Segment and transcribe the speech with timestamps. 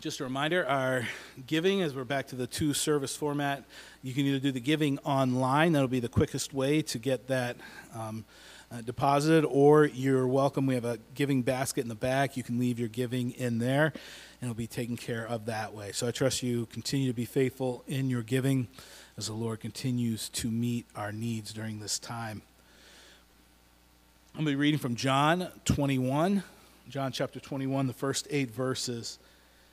[0.00, 1.08] Just a reminder, our
[1.48, 3.64] giving, as we're back to the two service format,
[4.00, 7.56] you can either do the giving online, that'll be the quickest way to get that
[7.96, 8.24] um,
[8.70, 10.66] uh, deposited, or you're welcome.
[10.66, 12.36] We have a giving basket in the back.
[12.36, 15.90] You can leave your giving in there, and it'll be taken care of that way.
[15.90, 18.68] So I trust you continue to be faithful in your giving
[19.16, 22.42] as the Lord continues to meet our needs during this time.
[24.36, 26.44] I'm going to be reading from John 21,
[26.88, 29.18] John chapter 21, the first eight verses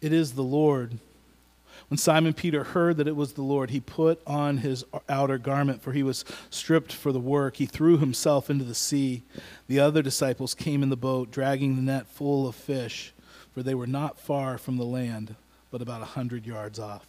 [0.00, 0.98] it is the Lord.
[1.88, 5.82] When Simon Peter heard that it was the Lord, he put on his outer garment,
[5.82, 7.56] for he was stripped for the work.
[7.56, 9.22] He threw himself into the sea.
[9.66, 13.12] The other disciples came in the boat, dragging the net full of fish,
[13.52, 15.34] for they were not far from the land,
[15.72, 17.06] but about a hundred yards off.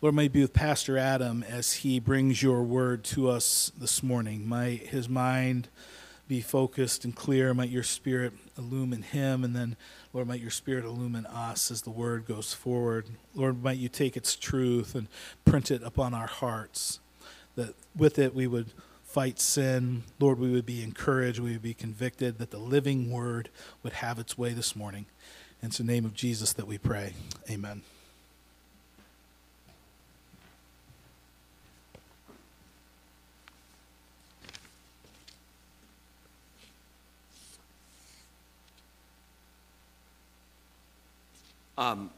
[0.00, 4.46] Lord, may be with Pastor Adam as he brings your word to us this morning.
[4.46, 5.66] Might his mind
[6.28, 7.54] be focused and clear.
[7.54, 9.76] Might your spirit illumine him, and then
[10.12, 13.06] Lord, might your Spirit illumine us as the word goes forward.
[13.34, 15.06] Lord, might you take its truth and
[15.44, 17.00] print it upon our hearts,
[17.56, 18.72] that with it we would
[19.04, 20.04] fight sin.
[20.18, 23.50] Lord, we would be encouraged, we would be convicted, that the living word
[23.82, 25.06] would have its way this morning.
[25.60, 27.14] And it's the name of Jesus that we pray.
[27.50, 27.82] Amen.
[41.78, 42.10] Um,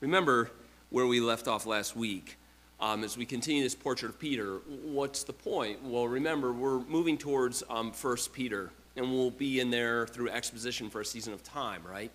[0.00, 0.50] remember
[0.90, 2.36] where we left off last week.
[2.78, 5.82] Um, as we continue this portrait of Peter, what's the point?
[5.82, 10.90] Well, remember, we're moving towards um, 1 Peter, and we'll be in there through exposition
[10.90, 12.10] for a season of time, right?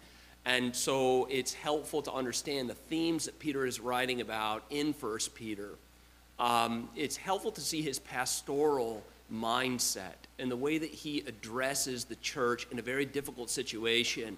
[0.46, 5.19] And so it's helpful to understand the themes that Peter is writing about in 1
[5.34, 5.72] Peter.
[6.38, 9.01] Um, it's helpful to see his pastoral
[9.34, 14.38] mindset and the way that he addresses the church in a very difficult situation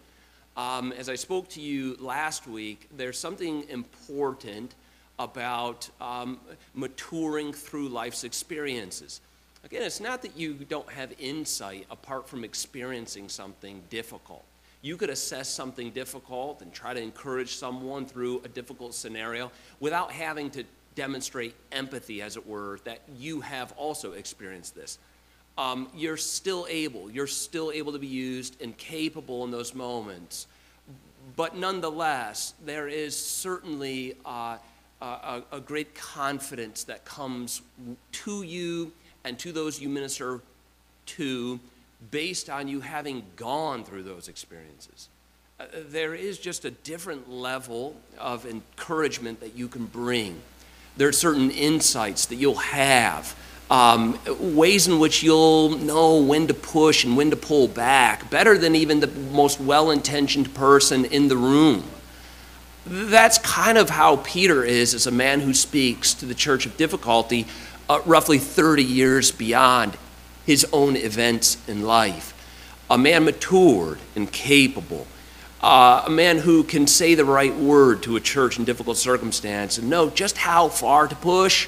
[0.59, 4.75] um, as I spoke to you last week, there's something important
[5.17, 6.37] about um,
[6.75, 9.21] maturing through life's experiences.
[9.63, 14.43] Again, it's not that you don't have insight apart from experiencing something difficult.
[14.81, 20.11] You could assess something difficult and try to encourage someone through a difficult scenario without
[20.11, 20.65] having to
[20.95, 24.99] demonstrate empathy, as it were, that you have also experienced this
[25.59, 27.11] um, you're still able.
[27.11, 30.47] You're still able to be used and capable in those moments.
[31.35, 34.57] But nonetheless, there is certainly uh,
[35.01, 37.61] a, a great confidence that comes
[38.13, 38.93] to you
[39.25, 40.39] and to those you minister
[41.07, 41.59] to
[42.09, 45.09] based on you having gone through those experiences.
[45.59, 50.39] Uh, there is just a different level of encouragement that you can bring.
[50.95, 53.35] There are certain insights that you'll have
[53.69, 58.57] um, ways in which you'll know when to push and when to pull back, better
[58.57, 61.83] than even the most well intentioned person in the room.
[62.85, 66.77] That's kind of how Peter is as a man who speaks to the church of
[66.77, 67.45] difficulty
[67.87, 69.97] uh, roughly 30 years beyond
[70.45, 72.33] his own events in life.
[72.89, 75.05] A man matured and capable.
[75.61, 79.77] Uh, a man who can say the right word to a church in difficult circumstance
[79.77, 81.67] and know just how far to push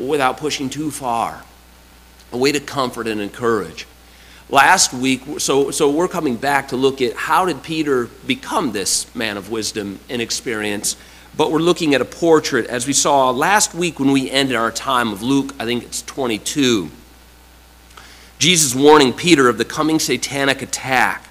[0.00, 1.42] without pushing too far.
[2.32, 3.86] A way to comfort and encourage.
[4.48, 9.12] Last week, so, so we're coming back to look at how did Peter become this
[9.14, 10.96] man of wisdom and experience,
[11.36, 14.72] but we're looking at a portrait as we saw last week when we ended our
[14.72, 16.90] time of Luke, I think it's 22.
[18.40, 21.28] Jesus warning Peter of the coming satanic attack.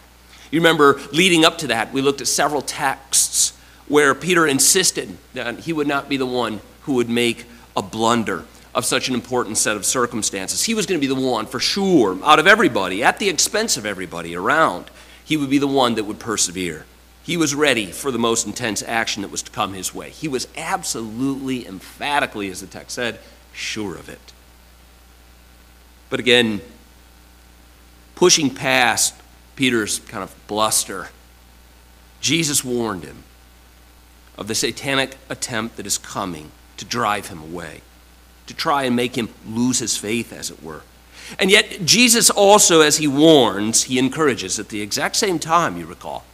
[0.52, 3.52] You remember leading up to that, we looked at several texts
[3.88, 7.46] where Peter insisted that he would not be the one who would make
[7.76, 10.64] a blunder of such an important set of circumstances.
[10.64, 13.78] He was going to be the one, for sure, out of everybody, at the expense
[13.78, 14.92] of everybody around,
[15.26, 16.86] he would be the one that would persevere.
[17.24, 20.10] He was ready for the most intense action that was to come his way.
[20.10, 23.20] He was absolutely, emphatically, as the text said,
[23.54, 24.34] sure of it.
[26.10, 26.62] But again,
[28.16, 29.14] pushing past
[29.56, 31.10] Peter's kind of bluster,
[32.22, 33.24] Jesus warned him
[34.38, 37.82] of the satanic attempt that is coming to drive him away,
[38.50, 40.82] to try and make him lose his faith, as it were.
[41.38, 45.86] And yet, Jesus also, as he warns, he encourages at the exact same time, you
[45.86, 46.26] recall,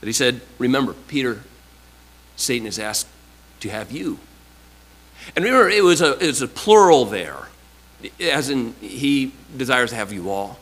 [0.00, 1.44] that he said, Remember, Peter,
[2.34, 3.06] Satan has asked
[3.60, 4.18] to have you.
[5.36, 7.48] And remember, it was a, it was a plural there,
[8.20, 10.58] as in, he desires to have you all.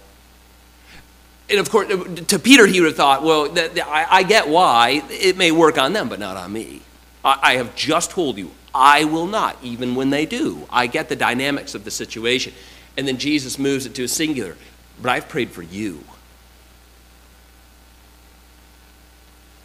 [1.48, 5.02] And of course, to Peter, he would have thought, well, I, I, get why.
[5.08, 6.82] It may work on them, but not on me.
[7.24, 10.66] I, I have just told you, I will not, even when they do.
[10.70, 12.52] I get the dynamics of the situation.
[12.96, 14.56] And then Jesus moves it to a singular,
[15.00, 16.04] but I've prayed for you.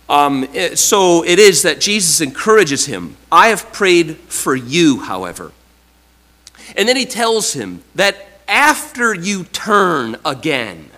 [0.08, 3.16] Um, so it is that Jesus encourages him.
[3.32, 5.52] I have prayed for you, however.
[6.76, 8.16] And then he tells him that
[8.48, 10.90] after you turn again,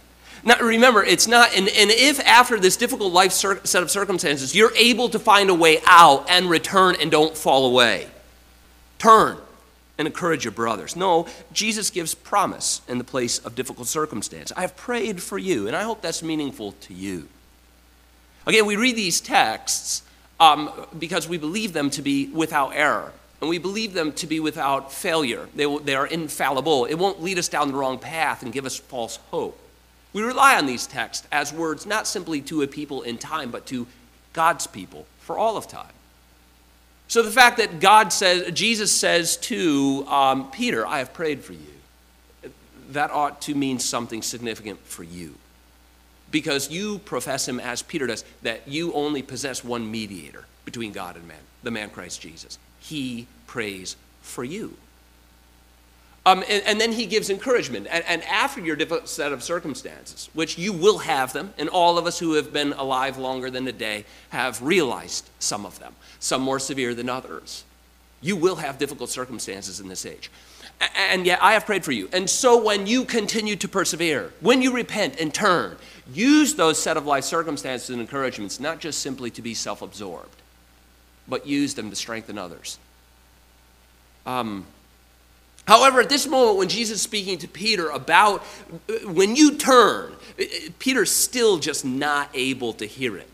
[0.43, 4.55] now remember, it's not, and, and if after this difficult life cir- set of circumstances,
[4.55, 8.07] you're able to find a way out and return and don't fall away,
[8.97, 9.37] turn
[9.97, 10.95] and encourage your brothers.
[10.95, 14.51] No, Jesus gives promise in the place of difficult circumstance.
[14.57, 17.27] I have prayed for you, and I hope that's meaningful to you.
[18.47, 20.01] Again, we read these texts
[20.39, 24.39] um, because we believe them to be without error, and we believe them to be
[24.39, 25.47] without failure.
[25.55, 26.85] They, they are infallible.
[26.85, 29.59] It won't lead us down the wrong path and give us false hope.
[30.13, 33.65] We rely on these texts as words not simply to a people in time, but
[33.67, 33.87] to
[34.33, 35.93] God's people for all of time.
[37.07, 41.53] So the fact that God says, Jesus says to um, Peter, I have prayed for
[41.53, 42.51] you,
[42.91, 45.35] that ought to mean something significant for you.
[46.29, 51.17] Because you profess him as Peter does, that you only possess one mediator between God
[51.17, 52.57] and man, the man Christ Jesus.
[52.79, 54.77] He prays for you.
[56.23, 57.87] Um, and, and, then he gives encouragement.
[57.89, 62.05] And, and, after your set of circumstances, which you will have them, and all of
[62.05, 66.41] us who have been alive longer than a day have realized some of them, some
[66.43, 67.63] more severe than others.
[68.21, 70.29] You will have difficult circumstances in this age.
[70.95, 72.07] And yet I have prayed for you.
[72.13, 75.77] And so when you continue to persevere, when you repent and turn,
[76.13, 80.35] use those set of life circumstances and encouragements not just simply to be self absorbed,
[81.27, 82.77] but use them to strengthen others.
[84.25, 84.65] Um,
[85.67, 88.43] However, at this moment, when Jesus is speaking to Peter about
[88.89, 90.45] uh, when you turn, uh, uh,
[90.79, 93.27] Peter's still just not able to hear it.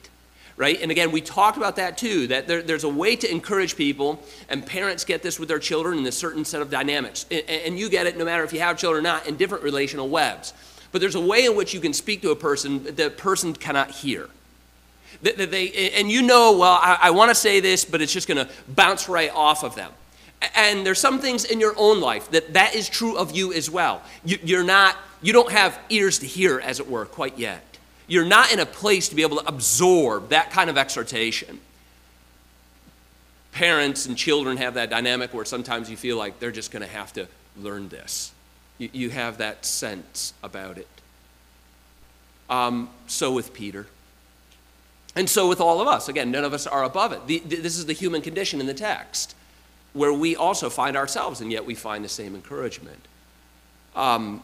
[0.58, 0.82] Right?
[0.82, 4.24] And again, we talked about that too, that there, there's a way to encourage people,
[4.50, 7.28] and parents get this with their children in a certain set of dynamics.
[7.30, 9.64] And, and you get it no matter if you have children or not in different
[9.64, 10.54] relational webs.
[10.92, 13.54] But there's a way in which you can speak to a person that the person
[13.54, 14.30] cannot hear.
[15.22, 18.14] That, that they, and you know, well, I, I want to say this, but it's
[18.14, 19.92] just going to bounce right off of them.
[20.56, 23.70] And there's some things in your own life that that is true of you as
[23.70, 24.02] well.
[24.24, 27.64] You, you're not, you don't have ears to hear, as it were, quite yet.
[28.08, 31.60] You're not in a place to be able to absorb that kind of exhortation.
[33.52, 36.90] Parents and children have that dynamic where sometimes you feel like they're just going to
[36.90, 37.28] have to
[37.60, 38.32] learn this.
[38.78, 40.88] You, you have that sense about it.
[42.48, 43.88] Um, so with Peter.
[45.16, 46.08] And so with all of us.
[46.08, 47.26] Again, none of us are above it.
[47.26, 49.34] The, this is the human condition in the text
[49.98, 53.00] where we also find ourselves, and yet we find the same encouragement.
[53.96, 54.44] Um,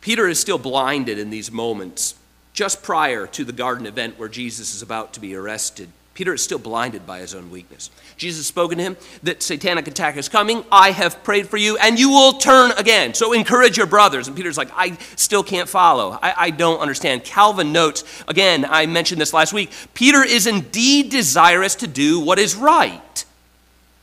[0.00, 2.14] Peter is still blinded in these moments,
[2.52, 5.88] just prior to the garden event where Jesus is about to be arrested.
[6.14, 7.90] Peter is still blinded by his own weakness.
[8.16, 10.64] Jesus has spoken to him that satanic attack is coming.
[10.70, 13.14] I have prayed for you, and you will turn again.
[13.14, 14.26] So encourage your brothers.
[14.26, 16.18] And Peter's like, I still can't follow.
[16.20, 17.22] I, I don't understand.
[17.22, 22.40] Calvin notes, again, I mentioned this last week Peter is indeed desirous to do what
[22.40, 23.24] is right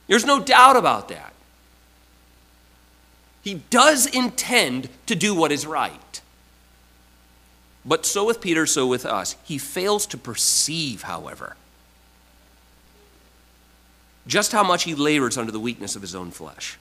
[0.08, 1.34] there's no doubt about that.
[3.44, 6.22] He does intend to do what is right.
[7.86, 9.36] But so with Peter, so with us.
[9.44, 11.56] He fails to perceive, however,
[14.26, 16.80] just how much he labors under the weakness of his own flesh.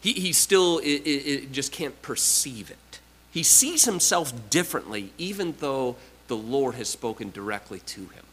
[0.00, 3.00] He, he still it, it just can't perceive it.
[3.30, 5.96] He sees himself differently, even though
[6.26, 8.25] the Lord has spoken directly to him.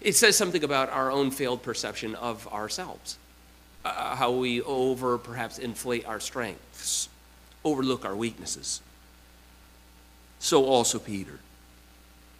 [0.00, 3.18] It says something about our own failed perception of ourselves,
[3.84, 7.08] uh, how we over perhaps inflate our strengths,
[7.64, 8.80] overlook our weaknesses.
[10.38, 11.38] So also Peter.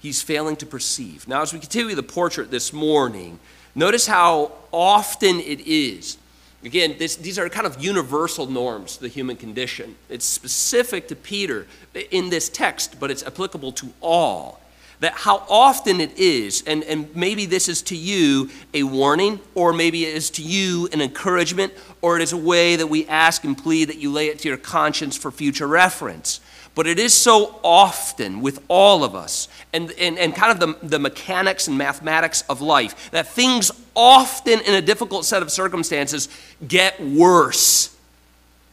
[0.00, 1.28] He's failing to perceive.
[1.28, 3.38] Now, as we continue the portrait this morning,
[3.74, 6.18] notice how often it is
[6.64, 9.96] Again, this, these are kind of universal norms, the human condition.
[10.08, 11.66] It's specific to Peter
[12.10, 14.60] in this text, but it's applicable to all.
[15.02, 19.72] That how often it is, and, and maybe this is to you a warning, or
[19.72, 23.42] maybe it is to you an encouragement, or it is a way that we ask
[23.42, 26.40] and plead that you lay it to your conscience for future reference.
[26.76, 30.86] But it is so often with all of us, and, and, and kind of the,
[30.86, 36.28] the mechanics and mathematics of life, that things often in a difficult set of circumstances
[36.68, 37.96] get worse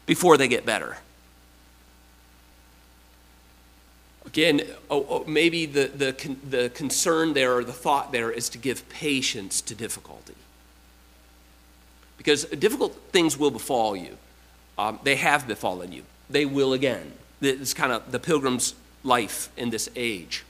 [0.05, 0.95] before they get better.
[4.29, 8.59] Again, oh, oh, maybe the, the, the concern there or the thought there is to
[8.59, 10.35] give patience to difficulty.
[12.15, 14.17] Because difficult things will befall you.
[14.77, 16.03] Um, they have befallen you.
[16.29, 17.13] They will again.
[17.41, 20.45] It's kind of the pilgrim's life in this age.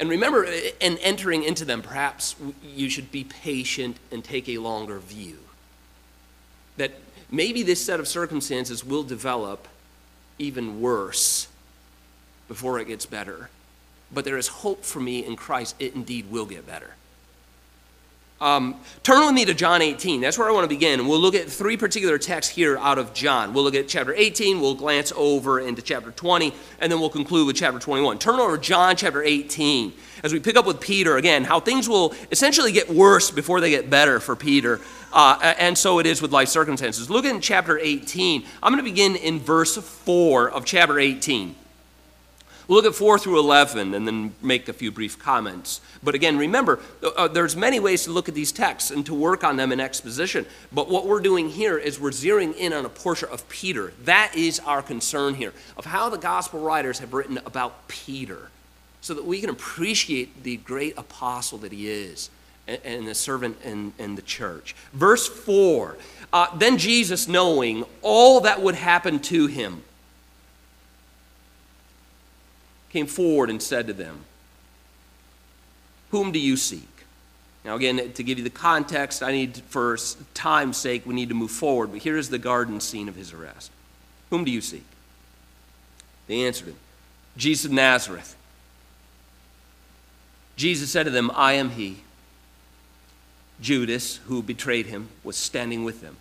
[0.00, 0.44] And remember,
[0.80, 2.34] in entering into them, perhaps
[2.64, 5.36] you should be patient and take a longer view.
[6.78, 6.92] That
[7.30, 9.68] maybe this set of circumstances will develop
[10.38, 11.48] even worse
[12.52, 13.48] before it gets better.
[14.12, 15.74] But there is hope for me in Christ.
[15.78, 16.90] It indeed will get better.
[18.42, 20.20] Um, turn with me to John 18.
[20.20, 21.06] That's where I want to begin.
[21.08, 23.54] We'll look at three particular texts here out of John.
[23.54, 27.46] We'll look at chapter 18, we'll glance over into chapter 20, and then we'll conclude
[27.46, 28.18] with chapter 21.
[28.18, 32.14] Turn over John chapter 18 as we pick up with Peter again, how things will
[32.30, 34.80] essentially get worse before they get better for Peter.
[35.12, 37.08] Uh, and so it is with life circumstances.
[37.08, 38.44] Look in chapter 18.
[38.62, 41.54] I'm going to begin in verse 4 of chapter 18.
[42.68, 45.80] We'll look at 4 through 11 and then make a few brief comments.
[46.02, 49.44] But again, remember, uh, there's many ways to look at these texts and to work
[49.44, 50.46] on them in exposition.
[50.72, 53.92] But what we're doing here is we're zeroing in on a portion of Peter.
[54.04, 58.50] That is our concern here, of how the gospel writers have written about Peter,
[59.00, 62.30] so that we can appreciate the great apostle that he is
[62.66, 64.74] and, and the servant in, in the church.
[64.92, 65.96] Verse 4
[66.32, 69.82] uh, Then Jesus, knowing all that would happen to him,
[72.92, 74.24] came forward and said to them,
[76.10, 76.88] Whom do you seek?
[77.64, 79.96] Now, again, to give you the context, I need, for
[80.34, 81.92] time's sake, we need to move forward.
[81.92, 83.70] But here is the garden scene of his arrest.
[84.30, 84.84] Whom do you seek?
[86.26, 86.76] They answered him,
[87.36, 88.36] Jesus of Nazareth.
[90.56, 92.02] Jesus said to them, I am he.
[93.60, 96.16] Judas, who betrayed him, was standing with them.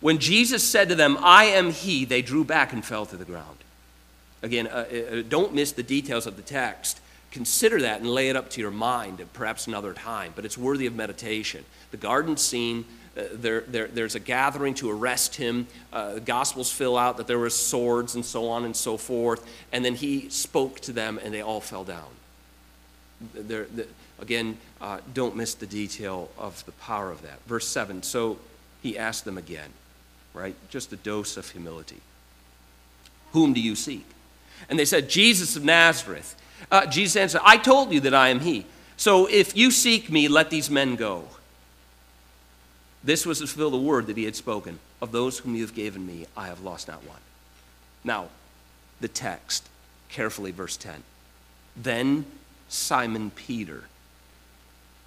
[0.00, 3.26] When Jesus said to them, I am he, they drew back and fell to the
[3.26, 3.58] ground.
[4.42, 7.00] Again, uh, uh, uh, don't miss the details of the text.
[7.30, 10.58] Consider that and lay it up to your mind at perhaps another time, but it's
[10.58, 11.64] worthy of meditation.
[11.90, 12.84] The garden scene,
[13.16, 15.66] uh, there, there, there's a gathering to arrest him.
[15.92, 19.46] Uh, the Gospels fill out that there were swords and so on and so forth.
[19.72, 22.08] And then he spoke to them and they all fell down.
[23.34, 23.86] There, the,
[24.18, 27.38] again, uh, don't miss the detail of the power of that.
[27.46, 28.38] Verse 7 So
[28.82, 29.70] he asked them again,
[30.32, 30.56] right?
[30.70, 32.00] Just a dose of humility.
[33.32, 34.06] Whom do you seek?
[34.68, 36.36] And they said, Jesus of Nazareth.
[36.70, 38.66] Uh, Jesus answered, I told you that I am he.
[38.96, 41.24] So if you seek me, let these men go.
[43.02, 44.78] This was to fulfill the word that he had spoken.
[45.00, 47.20] Of those whom you have given me, I have lost not one.
[48.04, 48.28] Now,
[49.00, 49.68] the text,
[50.10, 51.02] carefully, verse 10.
[51.74, 52.26] Then
[52.68, 53.84] Simon Peter,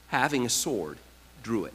[0.07, 0.98] having a sword,
[1.43, 1.74] drew it,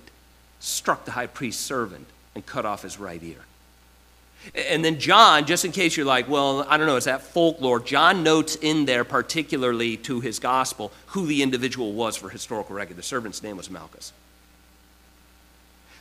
[0.59, 3.45] struck the high priest's servant, and cut off his right ear.
[4.55, 7.81] And then John, just in case you're like, well, I don't know, is that folklore?
[7.81, 12.97] John notes in there, particularly to his gospel, who the individual was for historical record.
[12.97, 14.13] The servant's name was Malchus.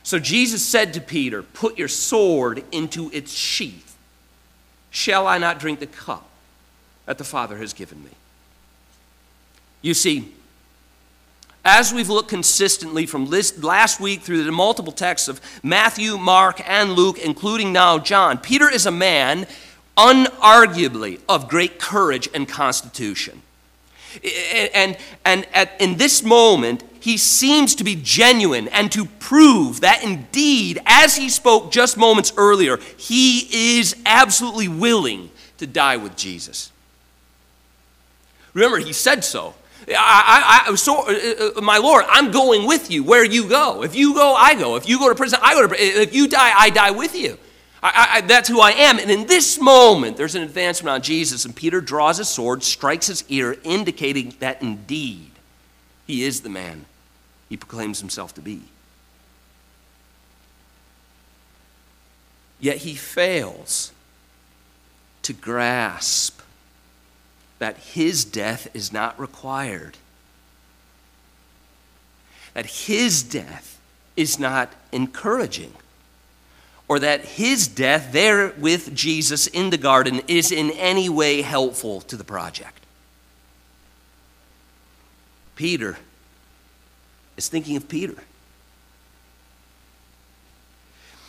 [0.02, 3.96] So Jesus said to Peter, Put your sword into its sheath.
[4.90, 6.28] Shall I not drink the cup
[7.04, 8.10] that the Father has given me?
[9.82, 10.32] You see,
[11.68, 16.94] as we've looked consistently from last week through the multiple texts of Matthew, Mark, and
[16.94, 19.46] Luke, including now John, Peter is a man
[19.94, 23.42] unarguably of great courage and constitution.
[24.72, 24.96] And,
[25.26, 30.80] and at, in this moment, he seems to be genuine and to prove that indeed,
[30.86, 36.72] as he spoke just moments earlier, he is absolutely willing to die with Jesus.
[38.54, 39.54] Remember, he said so.
[39.90, 43.82] I, I, I so, uh, uh, my Lord, I'm going with you where you go.
[43.82, 44.76] If you go, I go.
[44.76, 46.02] If you go to prison, I go to prison.
[46.02, 47.38] If you die, I die with you.
[47.82, 48.98] I, I, that's who I am.
[48.98, 53.06] And in this moment, there's an advancement on Jesus, and Peter draws his sword, strikes
[53.06, 55.30] his ear, indicating that indeed
[56.06, 56.86] he is the man
[57.48, 58.62] he proclaims himself to be.
[62.60, 63.92] Yet he fails
[65.22, 66.37] to grasp
[67.58, 69.96] that his death is not required.
[72.54, 73.78] That his death
[74.16, 75.72] is not encouraging,
[76.88, 82.00] or that his death there with Jesus in the garden is in any way helpful
[82.02, 82.84] to the project.
[85.54, 85.98] Peter
[87.36, 88.16] is thinking of Peter.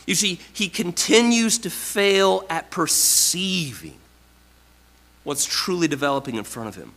[0.05, 3.99] You see, he continues to fail at perceiving
[5.29, 6.91] what's truly developing in front of him.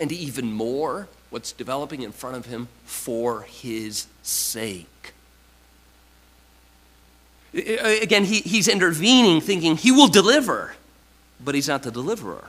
[0.00, 5.12] And even more, what's developing in front of him for his sake.
[7.52, 10.76] Again, he, he's intervening, thinking he will deliver,
[11.44, 12.44] but he's not the deliverer.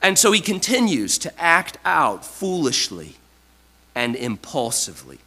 [0.00, 3.16] And so he continues to act out foolishly
[3.96, 5.18] and impulsively.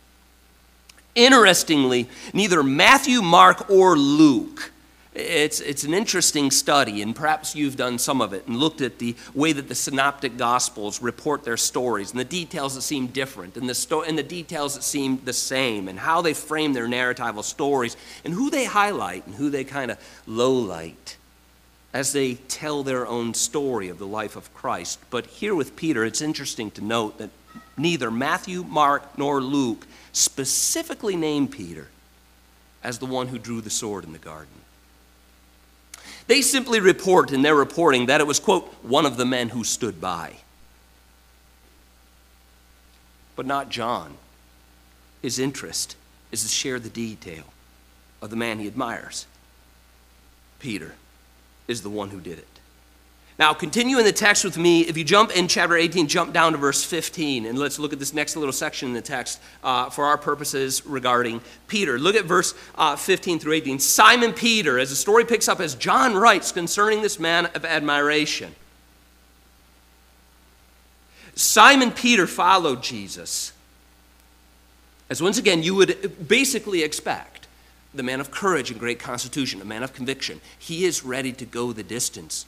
[1.13, 4.71] Interestingly, neither Matthew, Mark, or Luke
[5.17, 8.99] it's, it's an interesting study, and perhaps you've done some of it and looked at
[8.99, 13.57] the way that the synoptic gospels report their stories and the details that seem different
[13.57, 16.87] and the, sto- and the details that seem the same and how they frame their
[16.87, 19.97] narratival stories and who they highlight and who they kind of
[20.27, 21.15] lowlight
[21.93, 24.99] as they tell their own story of the life of Christ.
[25.09, 27.31] But here with Peter, it's interesting to note that
[27.75, 31.87] neither Matthew, Mark, nor Luke specifically name Peter
[32.83, 34.53] as the one who drew the sword in the garden.
[36.27, 39.63] They simply report in their reporting that it was, quote, one of the men who
[39.63, 40.33] stood by.
[43.35, 44.17] But not John.
[45.21, 45.95] His interest
[46.31, 47.45] is to share the detail
[48.21, 49.25] of the man he admires.
[50.59, 50.95] Peter
[51.67, 52.56] is the one who did it.
[53.39, 54.81] Now, continue in the text with me.
[54.81, 57.99] If you jump in chapter 18, jump down to verse 15, and let's look at
[57.99, 61.99] this next little section in the text uh, for our purposes regarding Peter.
[61.99, 63.77] Look at verse uh, 15 through 18.
[63.77, 68.55] Simon Peter, as the story picks up, as John writes concerning this man of admiration.
[71.35, 73.53] Simon Peter followed Jesus,
[75.11, 77.45] as once again you would basically expect
[77.93, 80.41] the man of courage and great constitution, a man of conviction.
[80.57, 82.47] He is ready to go the distance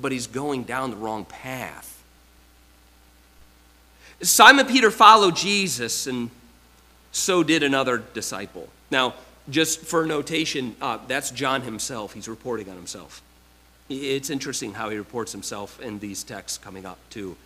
[0.00, 1.92] but he's going down the wrong path.
[4.22, 6.30] Simon Peter followed Jesus, and
[7.12, 8.68] so did another disciple.
[8.90, 9.14] Now,
[9.50, 12.14] just for notation, uh, that's John himself.
[12.14, 13.22] He's reporting on himself.
[13.88, 17.36] It's interesting how he reports himself in these texts coming up, too.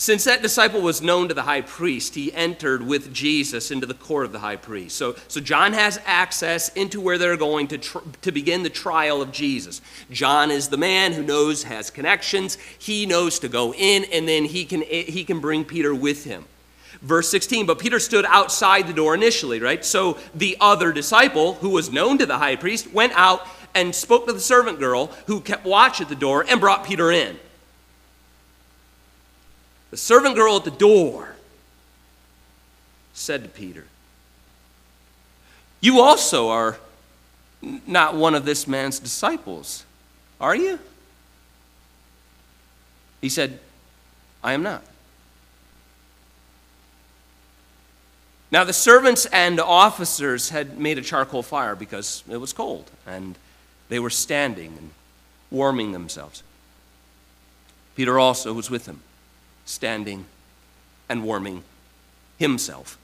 [0.00, 3.94] Since that disciple was known to the high priest, he entered with Jesus into the
[3.94, 4.96] court of the high priest.
[4.96, 9.20] So, so John has access into where they're going to, tr- to begin the trial
[9.20, 9.80] of Jesus.
[10.12, 12.58] John is the man who knows, has connections.
[12.78, 16.44] He knows to go in, and then he can, he can bring Peter with him.
[17.02, 19.84] Verse 16, but Peter stood outside the door initially, right?
[19.84, 24.28] So the other disciple, who was known to the high priest, went out and spoke
[24.28, 27.40] to the servant girl who kept watch at the door and brought Peter in.
[29.90, 31.34] The servant girl at the door
[33.14, 33.84] said to Peter,
[35.80, 36.78] You also are
[37.62, 39.84] not one of this man's disciples,
[40.40, 40.78] are you?
[43.20, 43.58] He said,
[44.44, 44.84] I am not.
[48.50, 53.36] Now, the servants and officers had made a charcoal fire because it was cold, and
[53.88, 54.90] they were standing and
[55.50, 56.42] warming themselves.
[57.94, 59.00] Peter also was with them
[59.68, 60.24] standing
[61.08, 61.62] and warming
[62.38, 62.96] himself.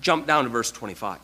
[0.00, 1.18] Jump down to verse 25.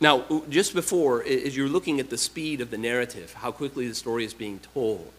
[0.00, 3.94] Now, just before, as you're looking at the speed of the narrative, how quickly the
[3.94, 5.10] story is being told,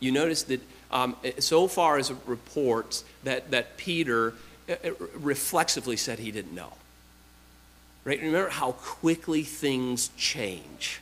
[0.00, 4.34] you notice that um, so far as it reports that, that Peter
[5.14, 6.72] reflexively said he didn't know.
[8.04, 8.20] Right?
[8.20, 11.00] Remember how quickly things change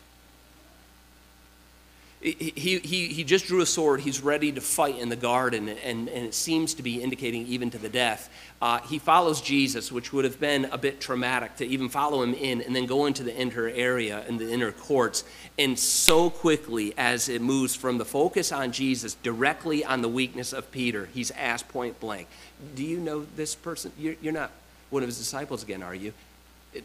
[2.25, 4.01] he, he, he just drew a sword.
[4.01, 7.69] He's ready to fight in the garden, and, and it seems to be indicating even
[7.71, 8.31] to the death.
[8.63, 12.33] Uh, he follows Jesus, which would have been a bit traumatic to even follow him
[12.33, 15.25] in and then go into the inner area and the inner courts.
[15.59, 20.55] And so quickly as it moves from the focus on Jesus directly on the weakness
[20.55, 22.27] of Peter, he's asked point blank,
[22.75, 23.93] Do you know this person?
[23.99, 24.51] You're, you're not
[24.89, 26.15] one of his disciples again, are you?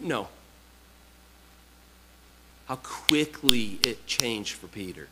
[0.01, 0.27] No.
[2.67, 5.07] How quickly it changed for Peter.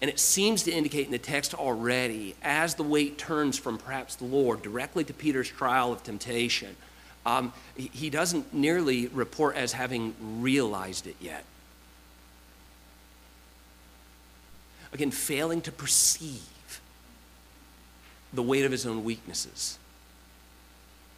[0.00, 4.16] And it seems to indicate in the text already, as the weight turns from perhaps
[4.16, 6.76] the Lord directly to Peter's trial of temptation,
[7.26, 11.44] um, he doesn't nearly report as having realized it yet.
[14.92, 16.80] Again, failing to perceive
[18.32, 19.78] the weight of his own weaknesses.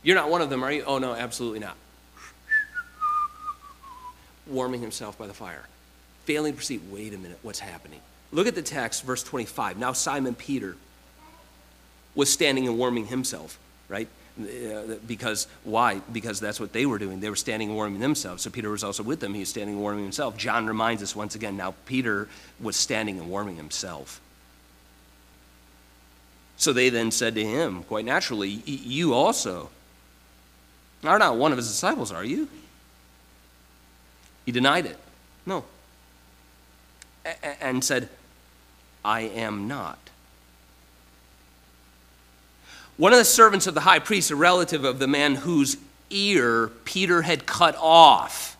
[0.03, 0.83] You're not one of them, are you?
[0.85, 1.77] Oh, no, absolutely not.
[4.47, 5.67] Warming himself by the fire.
[6.25, 8.01] Failing to perceive, wait a minute, what's happening?
[8.33, 9.79] Look at the text, verse 25.
[9.79, 10.77] Now, Simon Peter,
[12.14, 14.09] was standing and warming himself, right?
[15.07, 16.01] Because why?
[16.12, 17.21] Because that's what they were doing.
[17.21, 18.43] They were standing and warming themselves.
[18.43, 19.35] So Peter was also with them.
[19.35, 20.37] He was standing and warming himself.
[20.37, 22.29] John reminds us once again now Peter
[22.61, 24.21] was standing and warming himself.
[26.57, 29.71] So they then said to him, quite naturally, You also
[31.05, 32.49] are not one of his disciples, are you?
[34.45, 34.99] He denied it.
[35.47, 35.64] No.
[37.61, 38.09] And said,
[39.05, 39.99] I am not.
[42.97, 45.79] One of the servants of the high priest, a relative of the man whose
[46.11, 48.59] ear Peter had cut off,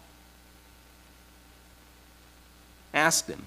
[2.95, 3.47] asked him,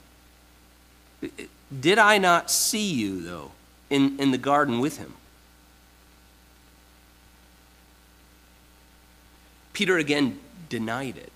[1.82, 3.52] Did I not see you, though,
[3.90, 5.14] in, in the garden with him?
[9.74, 11.32] Peter again denied it.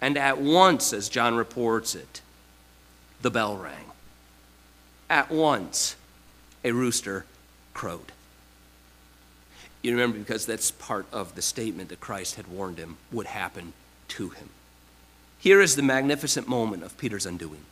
[0.00, 2.20] And at once, as John reports it,
[3.22, 3.84] the bell rang.
[5.08, 5.96] At once,
[6.64, 7.26] a rooster
[7.74, 8.12] crowed.
[9.82, 13.72] You remember because that's part of the statement that Christ had warned him would happen
[14.08, 14.50] to him.
[15.38, 17.64] Here is the magnificent moment of Peter's undoing.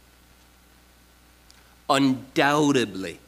[1.90, 3.18] Undoubtedly,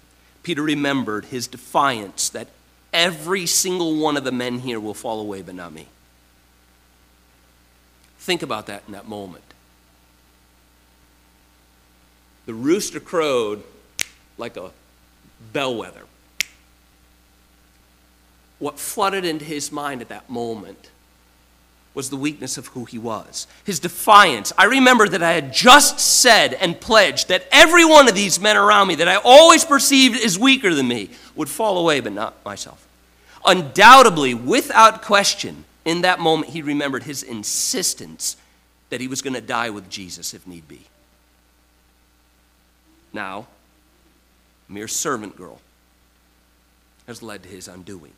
[0.42, 2.48] Peter remembered his defiance that
[2.92, 5.86] every single one of the men here will fall away, but not me.
[8.18, 9.44] Think about that in that moment.
[12.46, 13.62] The rooster crowed
[14.38, 14.70] like a
[15.52, 16.04] bellwether
[18.60, 20.90] what flooded into his mind at that moment
[21.92, 24.52] was the weakness of who he was, his defiance.
[24.56, 28.56] I remember that I had just said and pledged that every one of these men
[28.56, 32.44] around me that I always perceived as weaker than me would fall away, but not
[32.44, 32.86] myself.
[33.44, 38.36] Undoubtedly, without question, in that moment, he remembered his insistence
[38.90, 40.86] that he was going to die with Jesus if need be.
[43.12, 43.46] Now,
[44.68, 45.60] mere servant girl
[47.06, 48.12] has led to his undoing.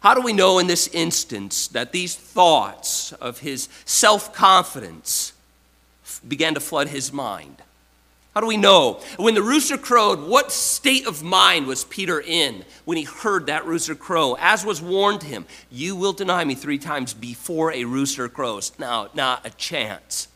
[0.00, 5.32] How do we know in this instance that these thoughts of his self confidence
[6.28, 7.62] began to flood his mind?
[8.34, 9.00] How do we know?
[9.16, 13.64] When the rooster crowed, what state of mind was Peter in when he heard that
[13.64, 14.36] rooster crow?
[14.40, 18.72] As was warned him, you will deny me three times before a rooster crows.
[18.78, 20.28] Now, not a chance.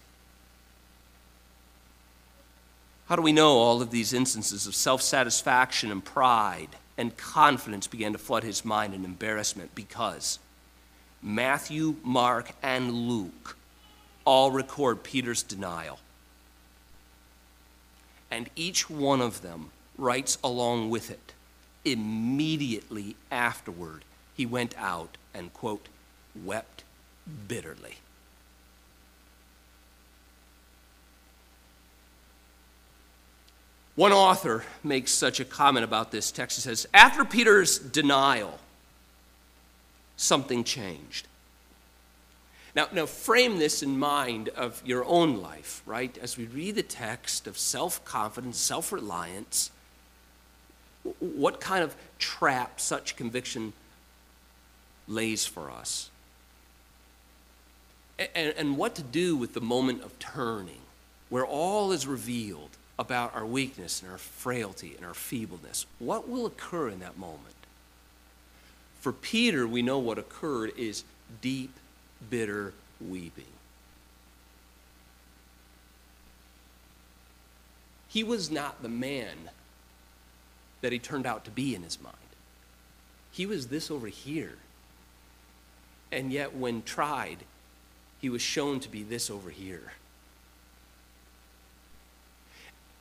[3.09, 6.77] How do we know all of these instances of self satisfaction and pride?
[6.99, 10.41] and confidence began to flood his mind and embarrassment because
[11.23, 13.57] Matthew, Mark, and Luke
[14.25, 16.01] all record Peter's denial.
[18.31, 21.33] And each one of them writes along with it.
[21.85, 24.05] Immediately afterward,
[24.37, 25.87] he went out and, quote,
[26.45, 26.83] wept
[27.47, 27.99] bitterly.
[33.99, 36.57] One author makes such a comment about this text.
[36.57, 38.61] He says, After Peter's denial,
[40.17, 41.27] something changed.
[42.77, 46.17] Now, now, frame this in mind of your own life, right?
[46.19, 49.73] As we read the text of self confidence, self reliance,
[51.19, 53.73] what kind of trap such conviction
[55.09, 56.09] lays for us?
[58.17, 60.83] And, and what to do with the moment of turning,
[61.31, 65.87] where all is revealed about our weakness and our frailty and our feebleness.
[65.99, 67.55] What will occur in that moment?
[69.01, 71.05] For Peter, we know what occurred is
[71.41, 71.73] deep,
[72.29, 73.45] bitter weeping.
[78.09, 79.51] He was not the man
[80.81, 82.17] that he turned out to be in his mind.
[83.31, 84.57] He was this over here.
[86.11, 87.39] And yet, when tried,
[88.21, 89.93] he was shown to be this over here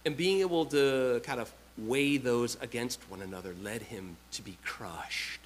[0.07, 4.57] and being able to kind of weigh those against one another led him to be
[4.63, 5.41] crushed.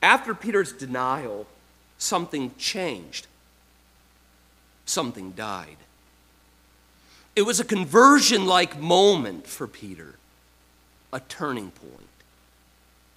[0.00, 1.48] After Peter's denial,
[1.98, 3.26] something changed.
[4.86, 5.78] Something died.
[7.34, 10.14] It was a conversion like moment for Peter,
[11.12, 12.08] a turning point.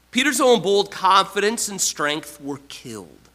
[0.10, 3.30] Peter's own bold confidence and strength were killed.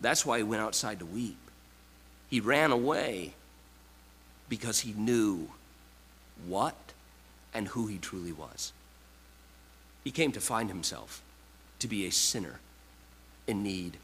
[0.00, 1.38] That's why he went outside to weep.
[2.28, 3.34] He ran away
[4.48, 5.48] because he knew
[6.46, 6.74] what
[7.54, 8.72] and who he truly was.
[10.04, 11.22] He came to find himself
[11.78, 12.60] to be a sinner
[13.46, 13.96] in need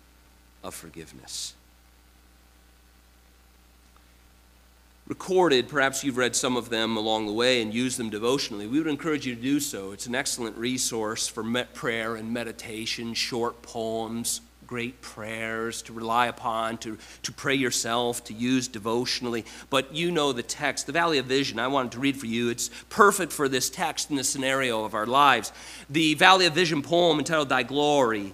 [0.62, 1.54] of forgiveness.
[5.08, 8.66] Recorded, perhaps you've read some of them along the way and used them devotionally.
[8.66, 9.90] We would encourage you to do so.
[9.90, 11.42] It's an excellent resource for
[11.74, 14.40] prayer and meditation, short poems,
[14.72, 19.44] great prayers to rely upon, to, to pray yourself, to use devotionally.
[19.68, 22.48] But you know the text, the Valley of Vision, I wanted to read for you.
[22.48, 25.52] It's perfect for this text and the scenario of our lives.
[25.90, 28.32] The Valley of Vision poem entitled Thy Glory.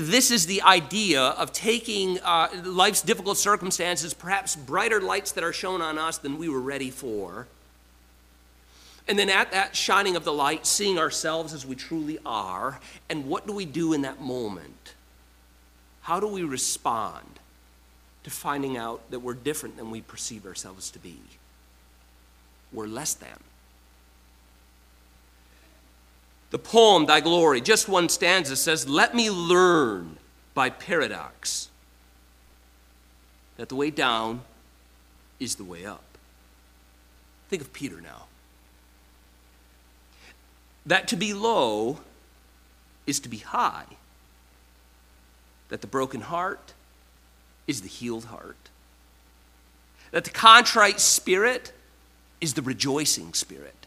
[0.00, 5.52] This is the idea of taking uh, life's difficult circumstances, perhaps brighter lights that are
[5.52, 7.46] shown on us than we were ready for
[9.08, 13.26] and then at that shining of the light, seeing ourselves as we truly are, and
[13.26, 14.94] what do we do in that moment?
[16.02, 17.26] How do we respond
[18.24, 21.18] to finding out that we're different than we perceive ourselves to be?
[22.72, 23.38] We're less than.
[26.50, 30.16] The poem, Thy Glory, just one stanza says, Let me learn
[30.54, 31.68] by paradox
[33.56, 34.42] that the way down
[35.40, 36.04] is the way up.
[37.48, 38.26] Think of Peter now
[40.86, 41.98] that to be low
[43.06, 43.84] is to be high,
[45.72, 46.74] that the broken heart
[47.66, 48.68] is the healed heart,
[50.10, 51.72] that the contrite spirit
[52.42, 53.86] is the rejoicing spirit,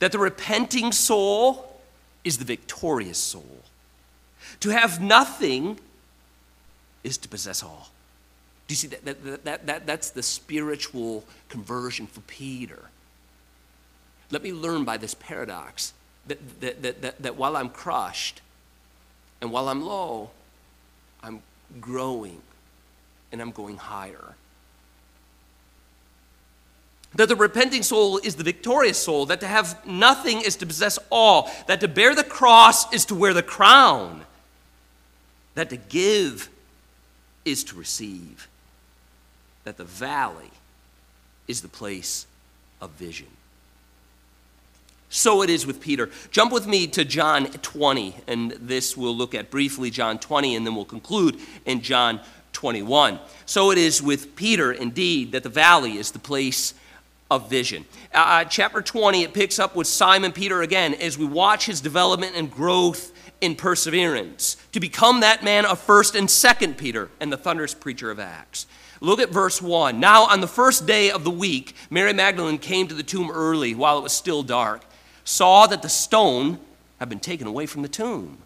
[0.00, 1.80] that the repenting soul
[2.24, 3.60] is the victorious soul.
[4.58, 5.78] To have nothing
[7.04, 7.90] is to possess all.
[8.66, 12.82] Do you see that, that, that, that, that's the spiritual conversion for Peter?
[14.32, 15.92] Let me learn by this paradox
[16.26, 18.40] that, that, that, that, that while I'm crushed
[19.40, 20.30] and while I'm low,
[21.22, 21.42] I'm
[21.80, 22.40] growing
[23.30, 24.34] and I'm going higher.
[27.14, 30.98] That the repenting soul is the victorious soul, that to have nothing is to possess
[31.10, 34.22] all, that to bear the cross is to wear the crown,
[35.54, 36.48] that to give
[37.44, 38.48] is to receive,
[39.64, 40.50] that the valley
[41.46, 42.26] is the place
[42.80, 43.26] of vision.
[45.14, 46.08] So it is with Peter.
[46.30, 50.66] Jump with me to John 20, and this we'll look at briefly, John 20, and
[50.66, 52.18] then we'll conclude in John
[52.54, 53.18] 21.
[53.44, 56.72] So it is with Peter, indeed, that the valley is the place
[57.30, 57.84] of vision.
[58.14, 61.82] Uh, uh chapter 20, it picks up with Simon Peter again as we watch his
[61.82, 67.30] development and growth in perseverance to become that man of first and second Peter and
[67.30, 68.64] the thunderous preacher of Acts.
[69.02, 70.00] Look at verse 1.
[70.00, 73.74] Now, on the first day of the week, Mary Magdalene came to the tomb early
[73.74, 74.84] while it was still dark
[75.24, 76.58] saw that the stone
[76.98, 78.38] had been taken away from the tomb.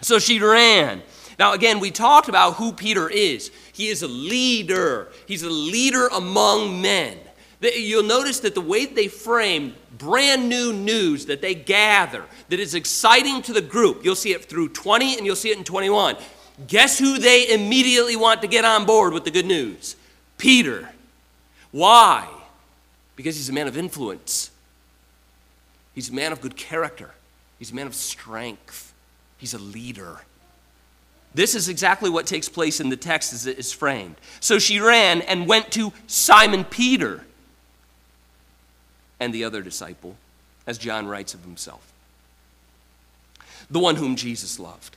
[0.00, 1.02] So she ran.
[1.38, 3.50] Now, again, we talked about who Peter is.
[3.72, 7.18] He is a leader, he's a leader among men.
[7.60, 12.74] You'll notice that the way they frame brand new news that they gather that is
[12.74, 16.16] exciting to the group, you'll see it through 20 and you'll see it in 21.
[16.68, 19.96] Guess who they immediately want to get on board with the good news?
[20.38, 20.88] Peter.
[21.70, 22.28] Why?
[23.16, 24.50] Because he's a man of influence.
[25.96, 27.10] He's a man of good character,
[27.58, 28.92] he's a man of strength,
[29.38, 30.20] he's a leader.
[31.34, 34.16] This is exactly what takes place in the text as it is framed.
[34.40, 37.24] So she ran and went to Simon Peter
[39.18, 40.16] and the other disciple,
[40.66, 41.92] as John writes of himself,
[43.70, 44.96] the one whom Jesus loved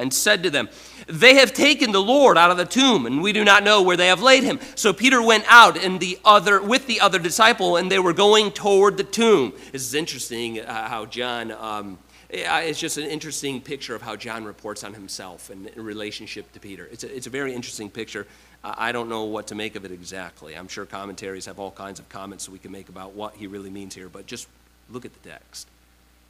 [0.00, 0.68] and said to them,
[1.06, 3.96] They have taken the Lord out of the tomb, and we do not know where
[3.96, 4.58] they have laid him.
[4.74, 8.50] So Peter went out and the other, with the other disciple, and they were going
[8.50, 9.52] toward the tomb.
[9.72, 11.98] This is interesting uh, how John, um,
[12.30, 16.60] it's just an interesting picture of how John reports on himself and in relationship to
[16.60, 16.88] Peter.
[16.90, 18.26] It's a, it's a very interesting picture.
[18.62, 20.54] I don't know what to make of it exactly.
[20.54, 23.70] I'm sure commentaries have all kinds of comments we can make about what he really
[23.70, 24.48] means here, but just
[24.90, 25.66] look at the text.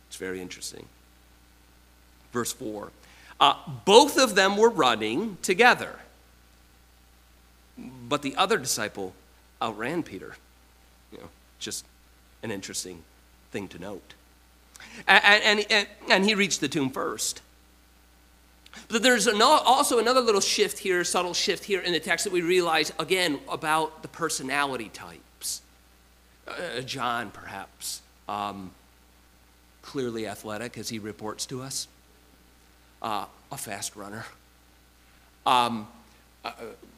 [0.08, 0.86] It's very interesting.
[2.32, 2.90] Verse 4
[3.40, 3.54] uh,
[3.86, 5.96] both of them were running together.
[7.78, 9.14] But the other disciple
[9.62, 10.36] outran Peter.
[11.10, 11.86] You know, just
[12.42, 13.02] an interesting
[13.50, 14.14] thing to note.
[15.08, 17.40] And, and, and, he reached the tomb first.
[18.88, 22.42] But there's also another little shift here, subtle shift here in the text that we
[22.42, 25.62] realize, again, about the personality types.
[26.46, 28.70] Uh, John, perhaps, um,
[29.82, 31.88] clearly athletic as he reports to us
[33.02, 34.24] uh, a fast runner,
[35.46, 35.88] um,
[36.44, 36.52] uh,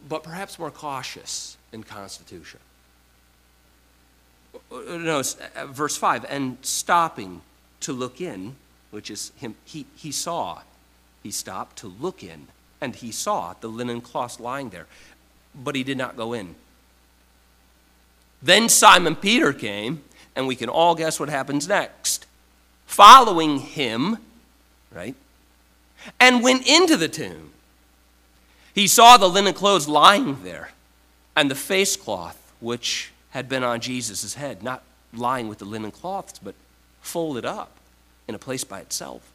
[0.08, 2.60] but perhaps more cautious in constitution.
[4.54, 7.40] Uh, no, uh, verse 5 and stopping
[7.80, 8.56] to look in,
[8.90, 10.60] which is him, he, he saw.
[11.22, 12.48] He stopped to look in,
[12.80, 14.86] and he saw the linen cloth lying there,
[15.54, 16.54] but he did not go in.
[18.42, 20.02] Then Simon Peter came,
[20.34, 22.26] and we can all guess what happens next.
[22.86, 24.18] Following him,
[24.92, 25.14] right?
[26.18, 27.50] And went into the tomb.
[28.74, 30.70] He saw the linen clothes lying there
[31.36, 35.90] and the face cloth which had been on Jesus' head, not lying with the linen
[35.90, 36.54] cloths, but
[37.00, 37.72] folded up
[38.28, 39.30] in a place by itself.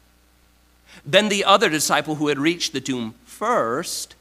[1.04, 4.14] Then the other disciple who had reached the tomb first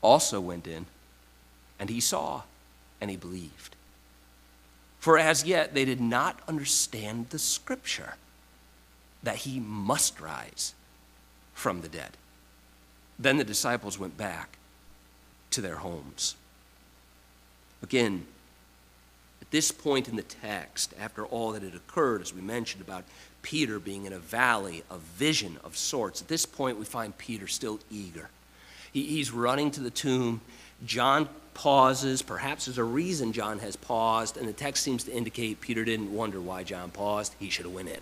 [0.00, 0.86] also went in,
[1.80, 2.42] and he saw,
[3.00, 3.74] and he believed.
[5.00, 8.14] For as yet they did not understand the scripture
[9.22, 10.74] that he must rise
[11.54, 12.10] from the dead.
[13.18, 14.58] Then the disciples went back
[15.50, 16.34] to their homes.
[17.82, 18.26] Again,
[19.40, 23.04] at this point in the text, after all that had occurred, as we mentioned about
[23.42, 27.46] Peter being in a valley of vision of sorts, at this point we find Peter
[27.46, 28.30] still eager.
[28.92, 30.40] He, he's running to the tomb.
[30.84, 32.22] John pauses.
[32.22, 36.12] Perhaps there's a reason John has paused, and the text seems to indicate Peter didn't
[36.12, 37.34] wonder why John paused.
[37.38, 38.00] He should have went in.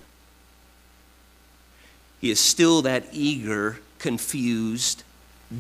[2.23, 5.03] He is still that eager, confused,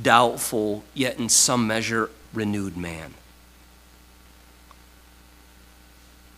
[0.03, 3.15] doubtful, yet in some measure renewed man.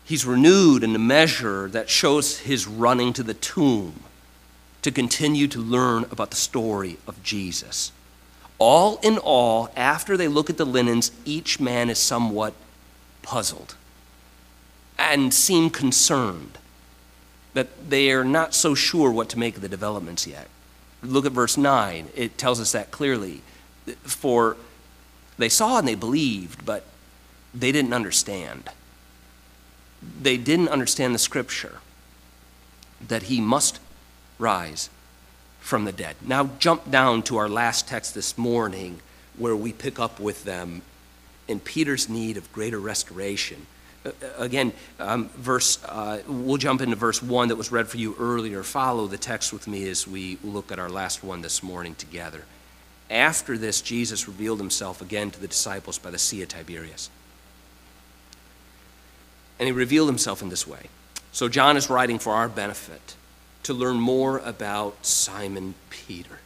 [0.06, 4.00] He's renewed in a measure that shows his running to the tomb
[4.80, 7.92] to continue to learn about the story of Jesus.
[8.58, 12.54] All in all, after they look at the linens, each man is somewhat
[13.20, 13.74] puzzled
[14.98, 16.56] and seem concerned
[17.54, 20.48] that they are not so sure what to make of the developments yet.
[21.02, 22.08] Look at verse 9.
[22.14, 23.42] It tells us that clearly.
[24.02, 24.56] For
[25.38, 26.84] they saw and they believed, but
[27.54, 28.68] they didn't understand.
[30.20, 31.78] They didn't understand the scripture
[33.06, 33.80] that he must
[34.38, 34.90] rise
[35.60, 36.16] from the dead.
[36.20, 39.00] Now, jump down to our last text this morning
[39.38, 40.82] where we pick up with them
[41.48, 43.66] in Peter's need of greater restoration
[44.38, 48.62] again, um, verse, uh, we'll jump into verse 1 that was read for you earlier.
[48.62, 52.42] Follow the text with me as we look at our last one this morning together.
[53.10, 57.10] After this, Jesus revealed himself again to the disciples by the Sea of Tiberias.
[59.58, 60.88] And he revealed himself in this way.
[61.32, 63.16] So, John is writing for our benefit
[63.64, 66.38] to learn more about Simon Peter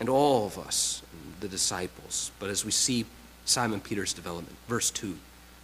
[0.00, 1.02] and all of us,
[1.40, 2.30] the disciples.
[2.38, 3.04] But as we see
[3.44, 5.16] Simon Peter's development, verse 2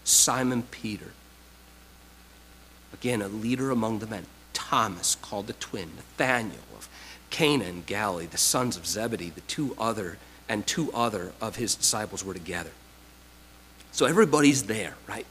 [0.09, 1.13] Simon Peter.
[2.93, 4.25] Again, a leader among the men.
[4.53, 5.91] Thomas, called the twin.
[5.97, 6.89] Nathanael of
[7.31, 10.19] Cana and Galilee, the sons of Zebedee, the two other,
[10.49, 12.71] and two other of his disciples were together.
[13.93, 15.27] So everybody's there, right?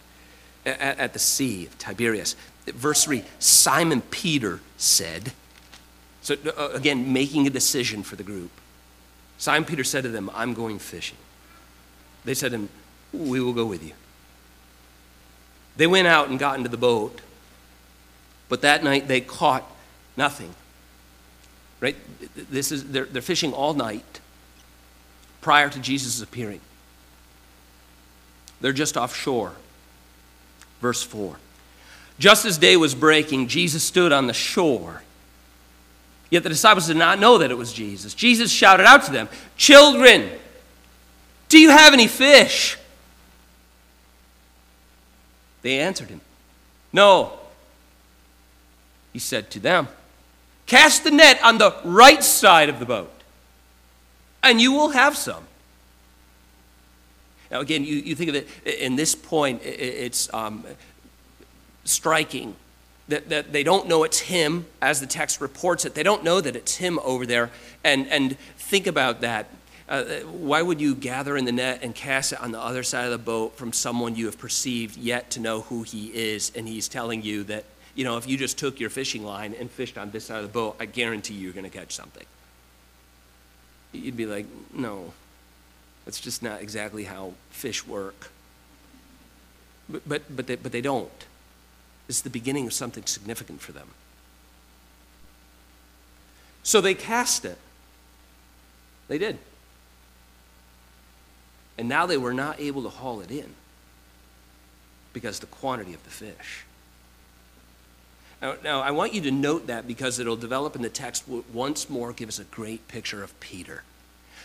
[0.65, 2.35] At, at the Sea of Tiberias.
[2.67, 5.33] Verse 3 Simon Peter said,
[6.21, 8.51] so uh, again, making a decision for the group.
[9.37, 11.17] Simon Peter said to them, I'm going fishing.
[12.25, 12.69] They said to him,
[13.13, 13.93] We will go with you.
[15.77, 17.21] They went out and got into the boat,
[18.49, 19.63] but that night they caught
[20.15, 20.53] nothing.
[21.79, 21.95] Right?
[22.35, 24.19] This is, they're, they're fishing all night
[25.41, 26.61] prior to Jesus' appearing.
[28.59, 29.53] They're just offshore.
[30.81, 31.37] Verse 4.
[32.19, 35.03] Just as day was breaking, Jesus stood on the shore.
[36.29, 38.13] Yet the disciples did not know that it was Jesus.
[38.13, 40.29] Jesus shouted out to them, Children,
[41.47, 42.77] do you have any fish?
[45.67, 46.21] They answered him,
[46.93, 47.33] No.
[49.11, 49.89] He said to them,
[50.65, 53.11] Cast the net on the right side of the boat,
[54.41, 55.43] and you will have some.
[57.51, 60.63] Now, again, you, you think of it in this point, it's um,
[61.83, 62.55] striking
[63.09, 65.95] that, that they don't know it's him, as the text reports it.
[65.95, 67.51] They don't know that it's him over there.
[67.83, 69.47] And, and think about that.
[69.89, 73.05] Uh, why would you gather in the net and cast it on the other side
[73.05, 76.51] of the boat from someone you have perceived yet to know who he is?
[76.55, 77.63] And he's telling you that,
[77.95, 80.43] you know, if you just took your fishing line and fished on this side of
[80.43, 82.25] the boat, I guarantee you're going to catch something.
[83.93, 85.13] You'd be like, no,
[86.03, 88.29] that's just not exactly how fish work.
[89.89, 91.09] But, but, but, they, but they don't.
[92.09, 93.87] It's the beginning of something significant for them.
[96.63, 97.57] So they cast it.
[99.07, 99.37] They did.
[101.77, 103.53] And now they were not able to haul it in
[105.13, 106.65] because the quantity of the fish.
[108.41, 111.89] Now, now, I want you to note that because it'll develop in the text once
[111.89, 113.83] more, give us a great picture of Peter.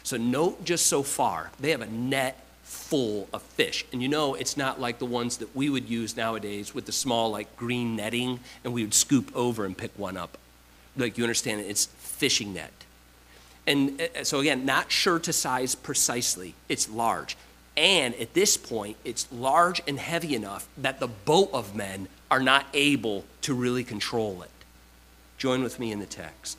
[0.02, 3.84] So, note just so far, they have a net full of fish.
[3.92, 6.92] And you know, it's not like the ones that we would use nowadays with the
[6.92, 10.38] small, like green netting, and we would scoop over and pick one up.
[10.96, 11.60] Like, you understand?
[11.60, 12.72] It's fishing net.
[13.66, 17.36] And uh, so, again, not sure to size precisely, it's large.
[17.76, 22.40] And at this point, it's large and heavy enough that the boat of men are
[22.40, 24.50] not able to really control it.
[25.38, 26.58] Join with me in the text.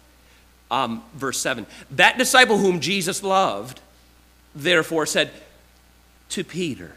[0.72, 3.80] Um, verse 7 That disciple whom Jesus loved,
[4.56, 5.32] therefore, said
[6.30, 6.94] to Peter,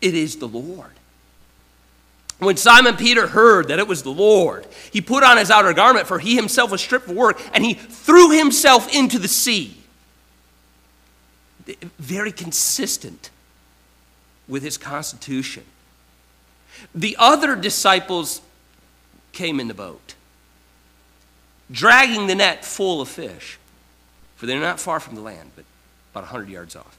[0.00, 0.92] It is the Lord.
[2.38, 6.06] When Simon Peter heard that it was the Lord, he put on his outer garment,
[6.06, 9.78] for he himself was stripped for work, and he threw himself into the sea.
[11.98, 13.30] Very consistent
[14.46, 15.64] with his constitution.
[16.94, 18.42] The other disciples
[19.32, 20.14] came in the boat,
[21.70, 23.58] dragging the net full of fish,
[24.36, 25.64] for they're not far from the land, but
[26.12, 26.96] about 100 yards off.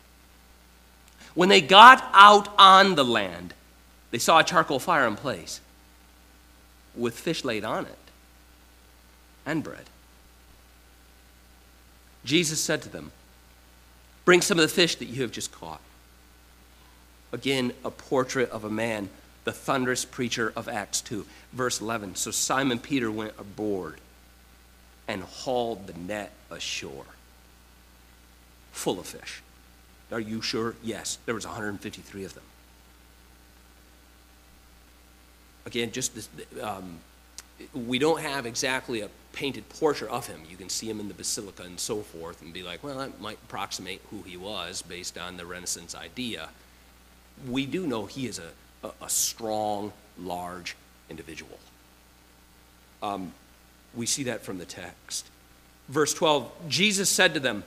[1.35, 3.53] When they got out on the land,
[4.11, 5.61] they saw a charcoal fire in place
[6.95, 7.97] with fish laid on it
[9.45, 9.85] and bread.
[12.25, 13.11] Jesus said to them,
[14.25, 15.79] Bring some of the fish that you have just caught.
[17.31, 19.09] Again, a portrait of a man,
[19.45, 21.25] the thunderous preacher of Acts 2.
[21.53, 23.99] Verse 11 So Simon Peter went aboard
[25.07, 27.05] and hauled the net ashore,
[28.73, 29.41] full of fish.
[30.11, 30.75] Are you sure?
[30.83, 32.43] Yes, there was 153 of them.
[35.67, 36.29] Again, just this,
[36.61, 36.97] um,
[37.73, 40.41] we don't have exactly a painted portrait of him.
[40.49, 43.19] You can see him in the basilica and so forth and be like, well, that
[43.19, 46.47] might approximate who he was based on the Renaissance idea.
[47.47, 50.77] We do know he is a, a, a strong, large
[51.09, 51.59] individual.
[53.03, 53.33] Um,
[53.93, 55.27] we see that from the text.
[55.89, 57.65] Verse 12 Jesus said to them,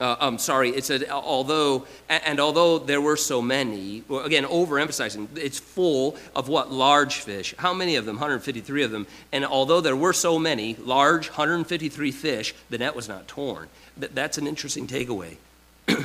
[0.00, 5.58] uh, I'm sorry, it said, although, and although there were so many, again, overemphasizing, it's
[5.58, 6.70] full of what?
[6.70, 7.52] Large fish.
[7.58, 8.14] How many of them?
[8.14, 9.08] 153 of them.
[9.32, 13.68] And although there were so many, large, 153 fish, the net was not torn.
[13.96, 15.36] That's an interesting takeaway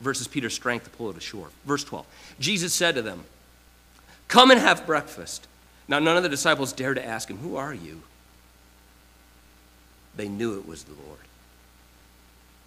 [0.00, 1.48] versus Peter's strength to pull it ashore.
[1.64, 2.04] Verse 12
[2.38, 3.24] Jesus said to them,
[4.28, 5.46] Come and have breakfast.
[5.88, 8.02] Now, none of the disciples dared to ask him, Who are you?
[10.16, 11.20] They knew it was the Lord.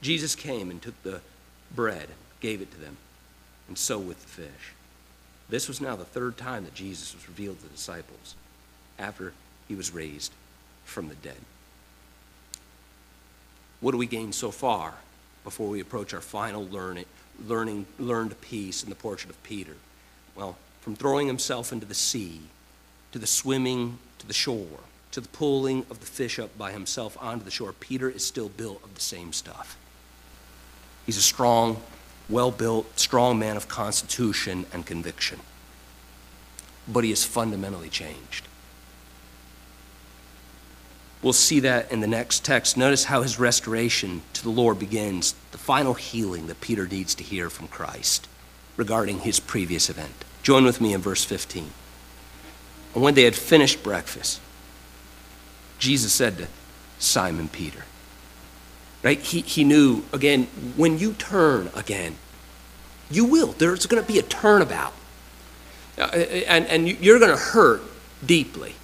[0.02, 1.22] Jesus came and took the
[1.76, 2.08] bread,
[2.40, 2.98] gave it to them,
[3.68, 4.74] and so with the fish.
[5.50, 8.36] This was now the third time that Jesus was revealed to the disciples
[8.98, 9.34] after
[9.68, 10.32] he was raised
[10.86, 11.38] from the dead.
[13.82, 14.96] What do we gain so far
[15.44, 17.06] before we approach our final learning,
[17.48, 19.76] learning, learned piece in the portrait of Peter?
[20.36, 22.42] Well, from throwing himself into the sea,
[23.12, 24.80] to the swimming to the shore,
[25.12, 28.50] to the pulling of the fish up by himself onto the shore, Peter is still
[28.50, 29.78] built of the same stuff.
[31.10, 31.82] He's a strong,
[32.30, 35.40] well built, strong man of constitution and conviction.
[36.88, 38.48] But he is fundamentally changed.
[41.24, 42.78] We'll see that in the next text.
[42.78, 47.24] Notice how his restoration to the Lord begins, the final healing that Peter needs to
[47.24, 48.28] hear from Christ
[48.78, 50.14] regarding his previous event.
[50.44, 51.72] Join with me in verse 15.
[52.94, 54.42] And when they had finished breakfast,
[55.80, 56.48] Jesus said to
[57.00, 57.86] Simon Peter,
[59.04, 59.20] right?
[59.20, 60.46] He, he knew, again,
[60.76, 62.16] when you turn again,
[63.10, 63.54] you will.
[63.54, 64.94] There's going to be a turnabout.
[65.98, 66.04] Uh,
[66.48, 67.82] and, and you're going to hurt
[68.26, 68.76] deeply.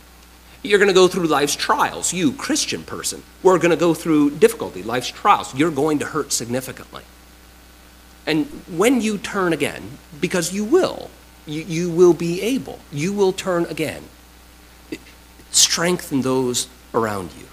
[0.63, 2.11] You're going to go through life's trials.
[2.11, 5.53] You, Christian person, we're going to go through difficulty, life's trials.
[5.53, 7.03] You're going to hurt significantly.
[8.25, 11.11] And when you turn again, because you will,
[11.45, 14.03] you, you will be able, you will turn again,
[15.51, 17.45] strengthen those around you.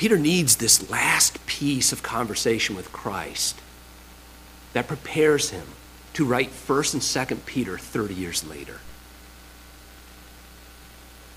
[0.00, 3.60] Peter needs this last piece of conversation with Christ
[4.72, 5.66] that prepares him
[6.14, 8.78] to write 1st and 2nd Peter 30 years later.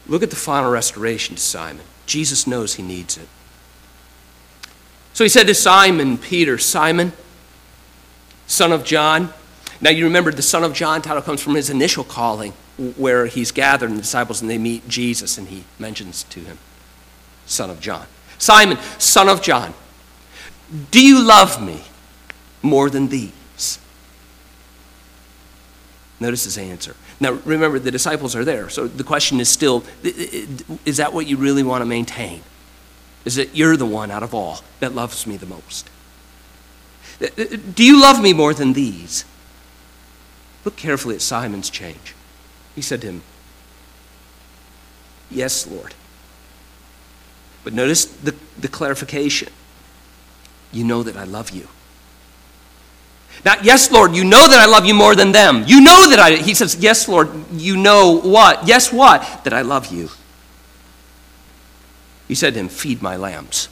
[0.07, 1.83] Look at the final restoration to Simon.
[2.05, 3.27] Jesus knows he needs it.
[5.11, 7.11] So he said to Simon Peter, Simon,
[8.47, 9.33] son of John.
[9.81, 12.53] Now you remember the son of John title comes from his initial calling,
[12.95, 16.59] where he's gathered the disciples and they meet Jesus and he mentions to him,
[17.45, 18.07] son of John.
[18.37, 19.73] Simon, son of John,
[20.91, 21.81] do you love me
[22.61, 23.79] more than these?
[26.19, 26.95] Notice his answer.
[27.19, 31.37] Now, remember, the disciples are there, so the question is still is that what you
[31.37, 32.41] really want to maintain?
[33.25, 35.89] Is that you're the one out of all that loves me the most?
[37.21, 39.25] Uh, uh, do you love me more than these?
[40.65, 42.15] Look carefully at Simon's change.
[42.75, 43.21] He said to him,
[45.29, 45.93] Yes, Lord.
[47.63, 49.49] But notice the, the clarification.
[50.71, 51.67] You know that I love you.
[53.45, 55.63] Now, yes, Lord, you know that I love you more than them.
[55.67, 58.67] You know that I, he says, yes, Lord, you know what?
[58.67, 59.43] Yes, what?
[59.43, 60.09] That I love you.
[62.27, 63.67] He said to him, feed my lambs.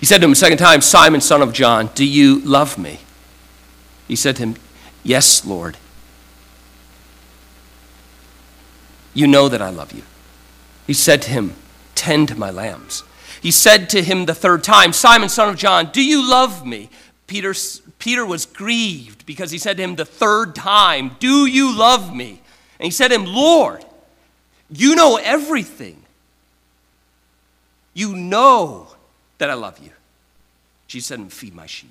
[0.00, 3.00] He said to him a second time, Simon, son of John, do you love me?
[4.06, 4.56] He said to him,
[5.02, 5.76] yes, Lord.
[9.12, 10.02] You know that I love you.
[10.88, 11.54] He said to him,
[11.94, 13.04] Tend my lambs.
[13.42, 16.88] He said to him the third time, Simon, son of John, do you love me?
[17.26, 17.54] Peter,
[17.98, 22.40] Peter was grieved because he said to him the third time, Do you love me?
[22.80, 23.84] And he said to him, Lord,
[24.70, 26.02] you know everything.
[27.92, 28.88] You know
[29.36, 29.90] that I love you.
[30.86, 31.90] Jesus said to him, Feed my sheep.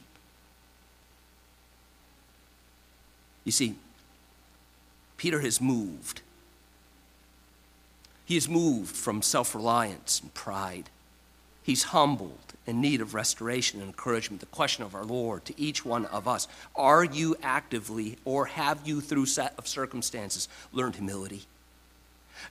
[3.46, 3.76] You see,
[5.18, 6.22] Peter has moved.
[8.28, 10.90] He is moved from self reliance and pride.
[11.64, 14.42] He's humbled in need of restoration and encouragement.
[14.42, 18.86] The question of our Lord to each one of us are you actively or have
[18.86, 21.44] you, through set of circumstances, learned humility?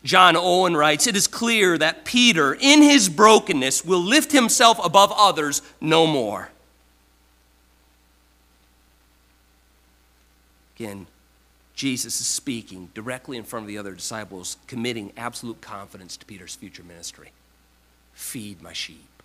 [0.03, 5.13] John Owen writes, It is clear that Peter, in his brokenness, will lift himself above
[5.15, 6.49] others no more.
[10.77, 11.07] Again,
[11.77, 16.55] Jesus is speaking directly in front of the other disciples, committing absolute confidence to Peter's
[16.55, 17.33] future ministry.
[18.15, 19.23] Feed my sheep.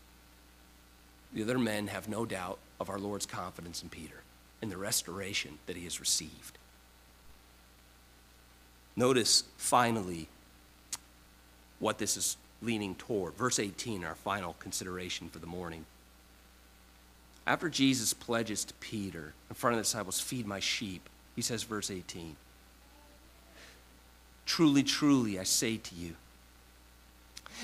[1.33, 4.21] The other men have no doubt of our Lord's confidence in Peter
[4.61, 6.57] and the restoration that he has received.
[8.97, 10.27] Notice finally
[11.79, 13.33] what this is leaning toward.
[13.35, 15.85] Verse 18, our final consideration for the morning.
[17.47, 21.09] After Jesus pledges to Peter in front of the disciples, Feed my sheep,
[21.41, 22.35] he says, verse 18,
[24.45, 26.13] Truly, truly, I say to you,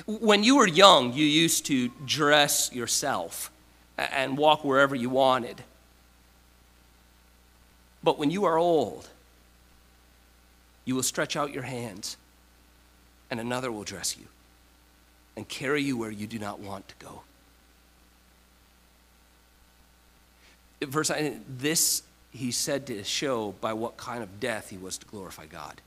[0.08, 3.52] when you were young, you used to dress yourself
[4.00, 5.62] and walk wherever you wanted.
[8.04, 9.10] But when you are old,
[10.84, 12.18] you will stretch out your hands,
[13.30, 14.26] and another will dress you
[15.36, 17.22] and carry you where you do not want to go.
[20.82, 21.12] Verse
[21.60, 22.02] this
[22.38, 25.82] he said to show by what kind of death he was to glorify God.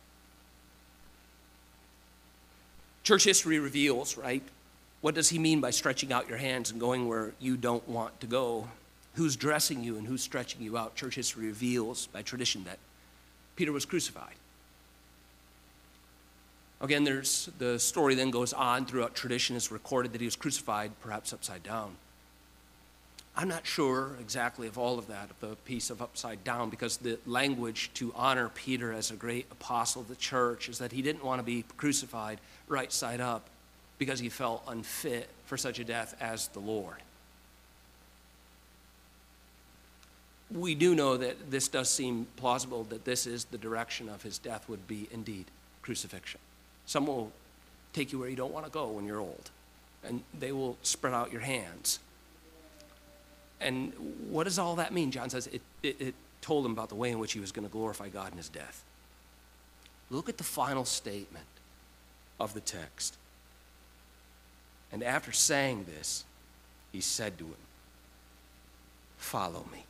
[3.03, 4.43] Church history reveals, right?
[5.01, 8.21] What does he mean by stretching out your hands and going where you don't want
[8.21, 8.69] to go?
[9.15, 10.95] Who's dressing you and who's stretching you out?
[10.95, 12.79] Church history reveals by tradition that
[13.57, 14.35] Peter was crucified.
[16.81, 20.93] Again, there's the story then goes on throughout tradition is recorded that he was crucified,
[21.01, 21.97] perhaps upside down.
[23.37, 26.99] I'm not sure exactly of all of that, of the piece of upside down, because
[26.99, 31.01] the language to honor Peter as a great apostle of the church is that he
[31.01, 33.49] didn't want to be crucified right side up
[33.99, 36.97] because he felt unfit for such a death as the Lord.
[40.51, 44.39] We do know that this does seem plausible that this is the direction of his
[44.39, 45.45] death would be indeed
[45.83, 46.41] crucifixion.
[46.87, 47.31] Some will
[47.93, 49.51] take you where you don't want to go when you're old,
[50.03, 52.01] and they will spread out your hands.
[53.61, 53.93] And
[54.31, 55.11] what does all that mean?
[55.11, 57.67] John says it, it, it told him about the way in which he was going
[57.67, 58.85] to glorify God in his death.
[60.11, 61.47] Look at the final statement
[62.39, 63.17] of the text.
[64.93, 66.25] And after saying this,
[66.93, 67.55] he said to him,
[69.19, 69.85] Follow me.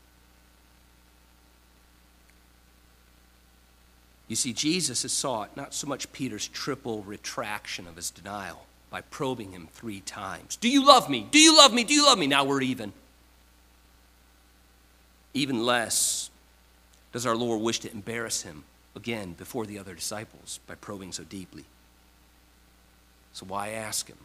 [4.27, 9.01] You see, Jesus has sought not so much Peter's triple retraction of his denial by
[9.01, 11.27] probing him three times Do you love me?
[11.31, 11.85] Do you love me?
[11.85, 12.27] Do you love me?
[12.27, 12.93] Now we're even.
[15.33, 16.31] Even less
[17.13, 18.65] does our Lord wish to embarrass him
[18.97, 21.65] again before the other disciples by probing so deeply.
[23.33, 24.19] So why ask him?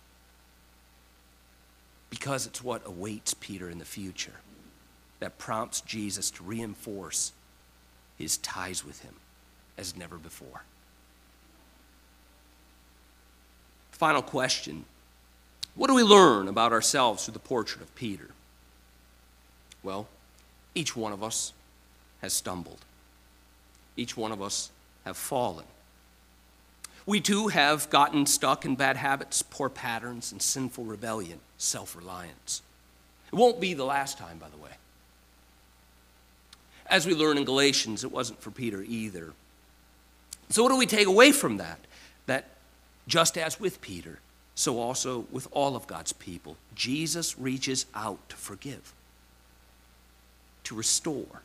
[2.16, 4.39] because it's what awaits Peter in the future
[5.20, 7.34] that prompts Jesus to reinforce
[8.18, 9.16] his ties with him
[9.78, 10.64] as never before.
[13.91, 14.86] Final question
[15.76, 18.30] What do we learn about ourselves through the portrait of Peter?
[19.84, 20.08] Well,
[20.76, 21.53] each one of us
[22.21, 22.80] has stumbled,
[23.97, 24.69] each one of us
[25.05, 25.65] have fallen.
[27.05, 32.61] We too have gotten stuck in bad habits, poor patterns, and sinful rebellion, self reliance.
[33.32, 34.71] It won't be the last time, by the way.
[36.88, 39.34] As we learn in Galatians, it wasn't for Peter either.
[40.49, 41.80] So, what do we take away from that?
[42.28, 42.45] That
[43.07, 44.19] just as with Peter,
[44.55, 48.93] so also with all of God's people, Jesus reaches out to forgive,
[50.66, 51.41] to restore,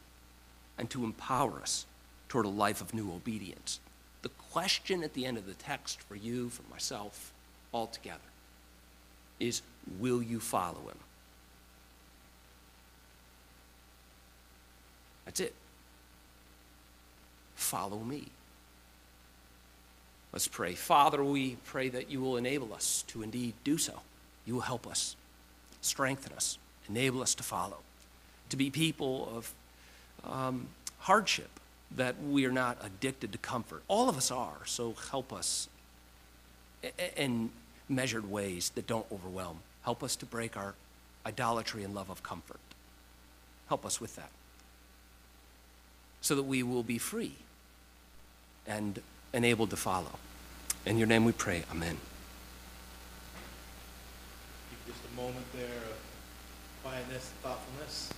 [0.79, 1.87] and to empower us
[2.29, 3.81] toward a life of new obedience
[4.23, 7.33] the question at the end of the text for you, for myself,
[7.73, 8.19] all together
[9.39, 9.63] is
[9.99, 10.99] will you follow him?
[15.25, 15.55] That's it.
[17.55, 18.27] Follow me.
[20.33, 20.75] Let's pray.
[20.75, 24.01] Father, we pray that you will enable us to indeed do so.
[24.47, 25.17] You will help us,
[25.81, 26.59] strengthen us,
[26.89, 27.79] enable us to follow,
[28.51, 29.53] to be people of
[30.31, 30.67] um,
[31.01, 31.51] hardship,
[31.97, 33.83] that we are not addicted to comfort.
[33.89, 35.69] All of us are, so help us
[37.17, 37.51] in
[37.89, 39.59] measured ways that don't overwhelm.
[39.85, 40.75] Help us to break our
[41.27, 42.61] idolatry and love of comfort.
[43.69, 44.31] Help us with that.
[46.21, 47.35] so that we will be free
[48.67, 49.01] and
[49.33, 50.19] enabled to follow.
[50.87, 51.97] In your name we pray, amen.
[54.87, 55.99] Just a moment there of
[56.83, 58.11] quietness, and thoughtfulness.